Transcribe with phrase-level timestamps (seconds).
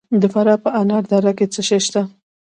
[0.21, 2.01] د فراه په انار دره کې څه شی شته؟